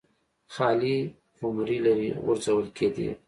خالي 0.53 0.95
خُمرې 1.37 1.77
لرې 1.85 2.09
غورځول 2.23 2.65
کېدې. 2.77 3.09